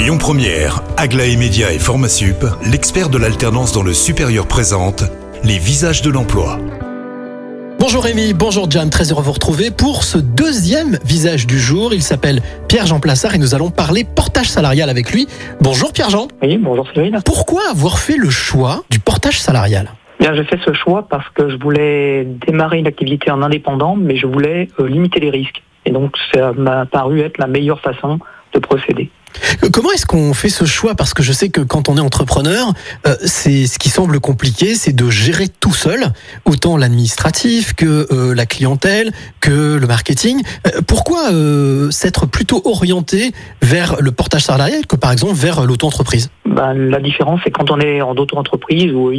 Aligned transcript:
Lyon 0.00 0.16
Première, 0.16 0.80
Aglaé 0.96 1.36
Média 1.36 1.74
et 1.74 1.78
Formasup, 1.78 2.46
l'expert 2.64 3.10
de 3.10 3.18
l'alternance 3.18 3.74
dans 3.74 3.82
le 3.82 3.92
supérieur 3.92 4.48
présente 4.48 5.04
les 5.44 5.58
visages 5.58 6.00
de 6.00 6.08
l'emploi. 6.08 6.58
Bonjour 7.78 8.02
Rémi, 8.02 8.32
bonjour 8.32 8.70
Jam, 8.70 8.88
très 8.88 9.12
heureux 9.12 9.20
de 9.20 9.26
vous 9.26 9.32
retrouver 9.32 9.70
pour 9.70 10.02
ce 10.04 10.16
deuxième 10.16 10.98
visage 11.04 11.46
du 11.46 11.58
jour. 11.58 11.92
Il 11.92 12.00
s'appelle 12.00 12.40
Pierre-Jean 12.66 12.98
Plassard 12.98 13.34
et 13.34 13.38
nous 13.38 13.54
allons 13.54 13.68
parler 13.68 14.04
portage 14.04 14.48
salarial 14.48 14.88
avec 14.88 15.12
lui. 15.12 15.28
Bonjour 15.60 15.92
Pierre-Jean. 15.92 16.28
Oui, 16.40 16.56
bonjour 16.56 16.88
Cyril. 16.94 17.18
Pourquoi 17.22 17.60
avoir 17.70 17.98
fait 17.98 18.16
le 18.16 18.30
choix 18.30 18.84
du 18.88 19.00
portage 19.00 19.38
salarial? 19.38 19.90
Bien, 20.18 20.32
j'ai 20.32 20.44
fait 20.44 20.58
ce 20.64 20.72
choix 20.72 21.06
parce 21.10 21.28
que 21.34 21.50
je 21.50 21.56
voulais 21.56 22.24
démarrer 22.46 22.78
une 22.78 22.86
activité 22.86 23.30
en 23.30 23.42
indépendant, 23.42 23.96
mais 23.96 24.16
je 24.16 24.26
voulais 24.26 24.68
euh, 24.78 24.88
limiter 24.88 25.20
les 25.20 25.28
risques. 25.28 25.62
Et 25.84 25.90
donc, 25.90 26.16
ça 26.32 26.52
m'a 26.54 26.86
paru 26.86 27.20
être 27.20 27.36
la 27.36 27.46
meilleure 27.46 27.80
façon 27.80 28.18
de 28.54 28.58
procéder. 28.60 29.10
Comment 29.72 29.90
est-ce 29.92 30.06
qu'on 30.06 30.34
fait 30.34 30.48
ce 30.48 30.64
choix? 30.64 30.94
Parce 30.94 31.14
que 31.14 31.22
je 31.22 31.32
sais 31.32 31.48
que 31.48 31.60
quand 31.60 31.88
on 31.88 31.96
est 31.96 32.00
entrepreneur, 32.00 32.72
euh, 33.06 33.14
c'est 33.24 33.66
ce 33.66 33.78
qui 33.78 33.88
semble 33.88 34.20
compliqué, 34.20 34.74
c'est 34.74 34.94
de 34.94 35.10
gérer 35.10 35.48
tout 35.48 35.72
seul, 35.72 36.12
autant 36.44 36.76
l'administratif 36.76 37.74
que 37.74 38.06
euh, 38.12 38.34
la 38.34 38.46
clientèle, 38.46 39.12
que 39.40 39.76
le 39.76 39.86
marketing. 39.86 40.42
Euh, 40.66 40.80
pourquoi 40.86 41.20
s'être 41.90 42.26
plutôt 42.26 42.62
orienté 42.64 43.32
vers 43.62 44.00
le 44.00 44.10
portage 44.10 44.42
salarial 44.42 44.86
que 44.86 44.96
par 44.96 45.12
exemple 45.12 45.34
vers 45.34 45.64
l'auto-entreprise? 45.64 46.30
Ben, 46.44 46.74
la 46.74 46.98
différence, 47.00 47.40
c'est 47.44 47.50
quand 47.50 47.70
on 47.70 47.80
est 47.80 48.00
en 48.02 48.14
auto-entreprise 48.16 48.92
ou 48.92 49.12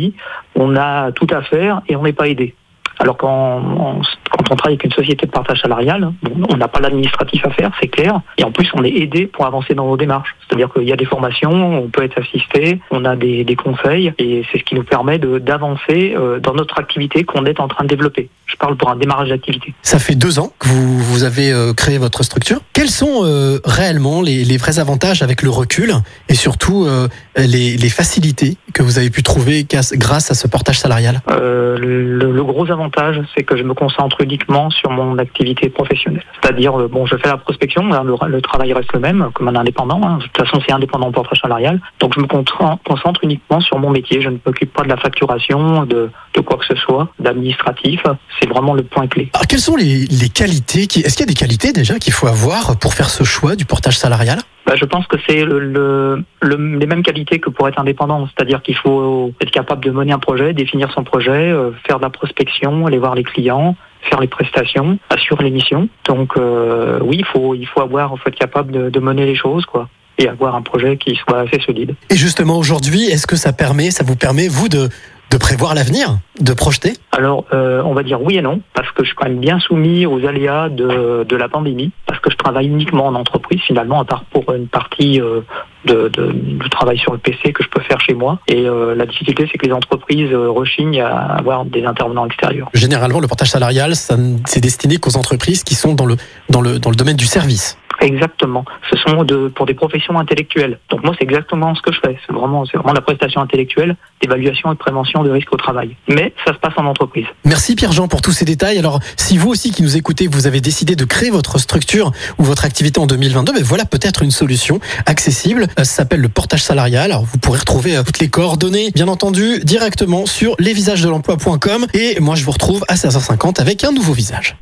on 0.55 0.75
a 0.75 1.11
tout 1.11 1.27
à 1.31 1.41
faire 1.41 1.81
et 1.87 1.95
on 1.95 2.03
n'est 2.03 2.13
pas 2.13 2.27
aidé. 2.27 2.55
Alors 2.99 3.17
on, 3.23 4.01
quand 4.41 4.53
on 4.53 4.55
travaille 4.55 4.73
avec 4.73 4.85
une 4.85 4.91
société 4.91 5.27
de 5.27 5.31
partage 5.31 5.61
salarial, 5.61 6.11
on 6.49 6.57
n'a 6.57 6.67
pas 6.67 6.79
l'administratif 6.79 7.45
à 7.45 7.51
faire, 7.51 7.71
c'est 7.79 7.87
clair. 7.87 8.21
Et 8.37 8.43
en 8.43 8.51
plus, 8.51 8.69
on 8.73 8.83
est 8.83 8.89
aidé 8.91 9.27
pour 9.27 9.45
avancer 9.45 9.75
dans 9.75 9.85
nos 9.85 9.97
démarches. 9.97 10.35
C'est-à-dire 10.39 10.71
qu'il 10.73 10.83
y 10.83 10.91
a 10.91 10.95
des 10.95 11.05
formations, 11.05 11.83
on 11.83 11.89
peut 11.89 12.03
être 12.03 12.19
assisté, 12.19 12.79
on 12.89 13.05
a 13.05 13.15
des, 13.15 13.55
conseils, 13.55 14.13
et 14.17 14.43
c'est 14.51 14.57
ce 14.57 14.63
qui 14.63 14.75
nous 14.75 14.83
permet 14.83 15.19
d'avancer 15.19 16.15
euh, 16.17 16.39
dans 16.39 16.53
notre 16.53 16.79
activité 16.79 17.23
qu'on 17.23 17.45
est 17.45 17.59
en 17.59 17.67
train 17.67 17.83
de 17.83 17.89
développer. 17.89 18.29
Je 18.51 18.57
parle 18.57 18.75
pour 18.75 18.89
un 18.89 18.95
démarrage 18.97 19.29
d'activité. 19.29 19.73
Ça 19.81 19.97
fait 19.97 20.15
deux 20.15 20.37
ans 20.39 20.51
que 20.59 20.67
vous, 20.67 20.99
vous 20.99 21.23
avez 21.23 21.51
euh, 21.51 21.73
créé 21.73 21.97
votre 21.97 22.21
structure. 22.23 22.59
Quels 22.73 22.89
sont 22.89 23.21
euh, 23.23 23.59
réellement 23.63 24.21
les, 24.21 24.43
les 24.43 24.57
vrais 24.57 24.77
avantages 24.79 25.21
avec 25.23 25.41
le 25.41 25.49
recul 25.49 25.93
et 26.29 26.35
surtout 26.35 26.85
euh, 26.85 27.07
les, 27.37 27.77
les 27.77 27.89
facilités 27.89 28.57
que 28.73 28.83
vous 28.83 28.97
avez 28.99 29.09
pu 29.09 29.23
trouver 29.23 29.65
grâce- 29.65 30.31
à 30.31 30.33
ce 30.35 30.47
portage 30.47 30.79
salarial? 30.79 31.21
Le, 31.27 32.31
le 32.31 32.43
gros 32.43 32.69
avantage, 32.69 33.21
c'est 33.35 33.43
que 33.43 33.55
je 33.57 33.63
me 33.63 33.73
concentre 33.73 34.21
uniquement 34.21 34.69
sur 34.69 34.89
mon 34.91 35.17
activité 35.17 35.69
professionnelle. 35.69 36.23
C'est-à-dire, 36.41 36.73
bon, 36.89 37.05
je 37.05 37.15
fais 37.17 37.29
la 37.29 37.37
prospection, 37.37 37.91
hein, 37.93 38.03
le, 38.03 38.15
le 38.27 38.41
travail 38.41 38.73
reste 38.73 38.91
le 38.93 38.99
même, 38.99 39.29
comme 39.33 39.47
un 39.47 39.55
indépendant. 39.55 40.01
hein. 40.03 40.17
De 40.17 40.23
toute 40.23 40.37
façon, 40.37 40.61
c'est 40.65 40.73
indépendant 40.73 41.07
au 41.07 41.11
portage 41.11 41.39
salarial. 41.41 41.79
Donc, 41.99 42.13
je 42.15 42.19
me 42.21 42.27
concentre 42.27 43.23
uniquement 43.23 43.61
sur 43.61 43.79
mon 43.79 43.89
métier. 43.89 44.21
Je 44.21 44.29
ne 44.29 44.37
m'occupe 44.45 44.73
pas 44.73 44.83
de 44.83 44.89
la 44.89 44.97
facturation, 44.97 45.85
de, 45.85 46.09
de 46.35 46.41
quoi 46.41 46.57
que 46.57 46.65
ce 46.65 46.75
soit, 46.75 47.07
d'administratif. 47.19 48.01
C'est 48.41 48.49
vraiment 48.49 48.73
le 48.73 48.83
point 48.83 49.07
clé. 49.07 49.29
Alors, 49.33 49.45
quelles 49.47 49.59
sont 49.59 49.75
les, 49.75 50.05
les 50.05 50.29
qualités 50.29 50.87
qui, 50.87 51.01
Est-ce 51.01 51.15
qu'il 51.15 51.25
y 51.25 51.29
a 51.29 51.33
des 51.33 51.39
qualités 51.39 51.73
déjà 51.73 51.99
qu'il 51.99 52.13
faut 52.13 52.27
avoir 52.27 52.77
pour 52.79 52.93
faire 52.93 53.09
ce 53.09 53.23
choix 53.23 53.55
du 53.55 53.65
portage 53.65 53.97
salarial? 53.99 54.39
Bah, 54.65 54.73
je 54.75 54.85
pense 54.85 55.05
que 55.07 55.17
c'est 55.27 55.43
le, 55.43 55.59
le- 55.59 56.23
le- 56.41 56.77
les 56.77 56.85
mêmes 56.87 57.03
qualités 57.03 57.39
que 57.39 57.49
pour 57.49 57.67
être 57.67 57.79
indépendant, 57.79 58.27
c'est-à-dire 58.27 58.61
qu'il 58.61 58.75
faut 58.75 59.31
être 59.41 59.51
capable 59.51 59.83
de 59.83 59.91
mener 59.91 60.11
un 60.13 60.19
projet, 60.19 60.53
définir 60.53 60.91
son 60.93 61.03
projet, 61.03 61.31
euh, 61.51 61.71
faire 61.87 61.97
de 61.97 62.03
la 62.03 62.09
prospection, 62.09 62.85
aller 62.87 62.97
voir 62.97 63.13
les 63.15 63.23
clients, 63.23 63.75
faire 64.09 64.19
les 64.19 64.27
prestations, 64.27 64.97
assurer 65.09 65.43
les 65.45 65.51
missions. 65.51 65.87
Donc 66.05 66.31
euh, 66.37 66.99
oui, 67.03 67.17
il 67.19 67.25
faut 67.25 67.53
il 67.55 67.67
faut 67.67 67.81
avoir, 67.81 68.09
faut 68.17 68.27
être 68.29 68.35
capable 68.39 68.71
de, 68.71 68.89
de 68.89 68.99
mener 68.99 69.25
les 69.25 69.35
choses, 69.35 69.65
quoi, 69.65 69.89
et 70.17 70.27
avoir 70.27 70.55
un 70.55 70.61
projet 70.61 70.97
qui 70.97 71.15
soit 71.15 71.39
assez 71.41 71.59
solide. 71.61 71.95
Et 72.09 72.15
justement 72.15 72.57
aujourd'hui, 72.57 73.03
est-ce 73.05 73.27
que 73.27 73.35
ça 73.35 73.53
permet, 73.53 73.91
ça 73.91 74.03
vous 74.03 74.15
permet 74.15 74.47
vous 74.47 74.69
de 74.69 74.89
de 75.31 75.37
prévoir 75.37 75.73
l'avenir, 75.73 76.17
de 76.41 76.53
projeter 76.53 76.93
Alors, 77.13 77.45
euh, 77.53 77.81
on 77.85 77.93
va 77.93 78.03
dire 78.03 78.21
oui 78.21 78.35
et 78.37 78.41
non, 78.41 78.59
parce 78.73 78.89
que 78.91 79.03
je 79.03 79.07
suis 79.07 79.15
quand 79.15 79.25
même 79.27 79.39
bien 79.39 79.59
soumis 79.59 80.05
aux 80.05 80.25
aléas 80.25 80.67
de, 80.69 81.23
de 81.27 81.35
la 81.37 81.47
pandémie, 81.47 81.91
parce 82.05 82.19
que 82.19 82.29
je 82.29 82.35
travaille 82.35 82.67
uniquement 82.67 83.07
en 83.07 83.15
entreprise 83.15 83.61
finalement, 83.61 84.01
à 84.01 84.05
part 84.05 84.25
pour 84.25 84.51
une 84.53 84.67
partie 84.67 85.21
euh, 85.21 85.39
de, 85.85 86.09
de- 86.09 86.31
du 86.33 86.69
travail 86.69 86.97
sur 86.97 87.13
le 87.13 87.17
PC 87.17 87.53
que 87.53 87.63
je 87.63 87.69
peux 87.69 87.81
faire 87.81 87.99
chez 88.01 88.13
moi. 88.13 88.39
Et 88.47 88.67
euh, 88.67 88.93
la 88.93 89.05
difficulté, 89.05 89.47
c'est 89.51 89.57
que 89.57 89.65
les 89.65 89.73
entreprises 89.73 90.31
euh, 90.33 90.49
rechignent 90.49 91.01
à 91.01 91.15
avoir 91.37 91.63
des 91.65 91.85
intervenants 91.85 92.25
extérieurs. 92.25 92.69
Généralement, 92.73 93.19
le 93.21 93.27
portage 93.27 93.49
salarial, 93.51 93.93
c'est 93.95 94.59
destiné 94.59 94.97
qu'aux 94.97 95.15
entreprises 95.17 95.63
qui 95.63 95.75
sont 95.75 95.93
dans 95.93 96.05
le 96.05 96.17
dans 96.49 96.61
le 96.61 96.77
dans 96.79 96.89
le 96.89 96.95
domaine 96.95 97.15
du 97.17 97.25
service. 97.25 97.77
Exactement. 98.01 98.65
Ce 98.89 98.97
sont 98.97 99.23
de, 99.23 99.47
pour 99.47 99.65
des 99.65 99.73
professions 99.73 100.17
intellectuelles. 100.17 100.79
Donc 100.89 101.03
moi, 101.03 101.13
c'est 101.17 101.23
exactement 101.23 101.75
ce 101.75 101.81
que 101.81 101.93
je 101.93 101.99
fais. 101.99 102.17
C'est 102.25 102.33
vraiment, 102.33 102.65
c'est 102.65 102.77
vraiment 102.77 102.93
la 102.93 103.01
prestation 103.01 103.41
intellectuelle 103.41 103.95
d'évaluation 104.21 104.71
et 104.71 104.73
de 104.73 104.79
prévention 104.79 105.23
de 105.23 105.29
risques 105.29 105.53
au 105.53 105.57
travail. 105.57 105.95
Mais 106.07 106.33
ça 106.45 106.53
se 106.53 106.59
passe 106.59 106.73
en 106.77 106.85
entreprise. 106.85 107.25
Merci 107.45 107.75
Pierre-Jean 107.75 108.07
pour 108.07 108.21
tous 108.21 108.31
ces 108.31 108.45
détails. 108.45 108.77
Alors, 108.77 108.99
si 109.17 109.37
vous 109.37 109.49
aussi 109.49 109.71
qui 109.71 109.83
nous 109.83 109.97
écoutez, 109.97 110.27
vous 110.27 110.47
avez 110.47 110.61
décidé 110.61 110.95
de 110.95 111.05
créer 111.05 111.29
votre 111.29 111.59
structure 111.59 112.11
ou 112.37 112.43
votre 112.43 112.65
activité 112.65 112.99
en 112.99 113.07
2022, 113.07 113.53
ben 113.53 113.63
voilà 113.63 113.85
peut-être 113.85 114.23
une 114.23 114.31
solution 114.31 114.79
accessible. 115.05 115.63
Euh, 115.79 115.83
Ça 115.83 116.03
s'appelle 116.03 116.21
le 116.21 116.29
portage 116.29 116.63
salarial. 116.63 117.11
Alors, 117.11 117.23
vous 117.23 117.37
pourrez 117.37 117.59
retrouver 117.59 117.97
euh, 117.97 118.03
toutes 118.03 118.19
les 118.19 118.29
coordonnées, 118.29 118.91
bien 118.93 119.07
entendu, 119.07 119.59
directement 119.63 120.25
sur 120.25 120.55
lesvisagesdelemploi.com. 120.59 121.85
Et 121.93 122.19
moi, 122.19 122.35
je 122.35 122.43
vous 122.45 122.51
retrouve 122.51 122.83
à 122.87 122.95
16h50 122.95 123.59
avec 123.59 123.83
un 123.83 123.91
nouveau 123.91 124.13
visage. 124.13 124.55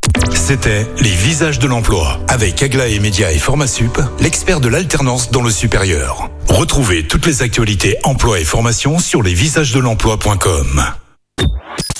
C'était 0.50 0.88
les 1.00 1.12
visages 1.12 1.60
de 1.60 1.68
l'emploi 1.68 2.20
avec 2.28 2.64
Aglaé 2.64 3.00
Média 3.00 3.32
et 3.32 3.38
Formasup, 3.38 4.02
l'expert 4.20 4.60
de 4.60 4.68
l'alternance 4.68 5.30
dans 5.30 5.44
le 5.44 5.52
supérieur. 5.52 6.32
Retrouvez 6.48 7.06
toutes 7.06 7.28
les 7.28 7.44
actualités 7.44 7.98
emploi 8.02 8.40
et 8.40 8.44
formation 8.44 8.98
sur 8.98 9.22
lesvisagesdelemploi.com. 9.22 10.86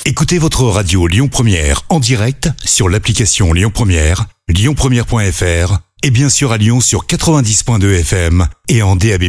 Écoutez 0.06 0.40
votre 0.40 0.64
radio 0.64 1.06
Lyon 1.06 1.28
Première 1.28 1.84
en 1.90 2.00
direct 2.00 2.50
sur 2.66 2.90
l'application 2.90 3.54
Lyon 3.54 3.70
Première, 3.72 4.26
lyonpremière.fr 4.48 5.78
et 6.02 6.10
bien 6.10 6.30
sûr 6.30 6.52
à 6.52 6.58
Lyon 6.58 6.81
sur 6.81 7.06
90.2 7.06 8.00
FM 8.00 8.48
et 8.68 8.81
en 8.81 8.96
DAB+. 8.96 9.26